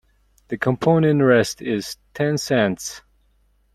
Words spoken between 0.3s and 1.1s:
The compound